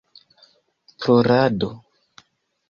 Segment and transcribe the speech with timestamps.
[0.97, 1.69] Plorado